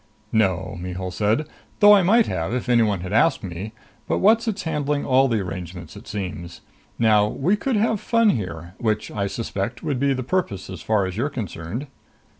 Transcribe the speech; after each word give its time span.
"No," 0.33 0.77
Mihul 0.79 1.11
said. 1.11 1.45
"Though 1.79 1.93
I 1.93 2.01
might 2.01 2.25
have, 2.25 2.55
if 2.55 2.67
anyone 2.69 3.01
had 3.01 3.13
asked 3.13 3.43
me. 3.43 3.71
But 4.07 4.17
Whatzzit's 4.17 4.63
handling 4.63 5.05
all 5.05 5.27
the 5.27 5.41
arrangements, 5.41 5.95
it 5.95 6.07
seems. 6.07 6.61
Now 6.97 7.27
we 7.27 7.55
could 7.55 7.75
have 7.75 7.99
fun 7.99 8.31
here 8.31 8.73
which, 8.79 9.11
I 9.11 9.27
suspect, 9.27 9.83
would 9.83 9.99
be 9.99 10.15
the 10.15 10.23
purpose 10.23 10.71
as 10.71 10.81
far 10.81 11.05
as 11.05 11.17
you're 11.17 11.29
concerned." 11.29 11.85